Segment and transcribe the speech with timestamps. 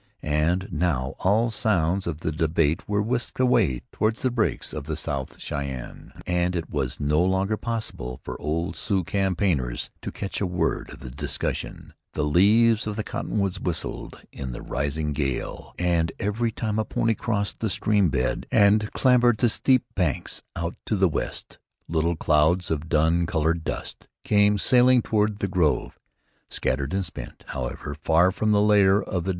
[0.23, 4.95] And now all sounds of the debate were whisked away toward the breaks of the
[4.95, 10.47] South Shyenne,[*] and it was no longer possible for old Sioux campaigners to catch a
[10.47, 11.93] word of the discussion.
[12.13, 17.13] The leaves of the cottonwoods whistled in the rising gale, and every time a pony
[17.13, 22.71] crossed the stream bed and clambered the steep banks out to the west, little clouds
[22.71, 25.99] of dun colored dust came sailing toward the grove,
[26.49, 29.29] scattered and spent, however, far from the lair of the defence.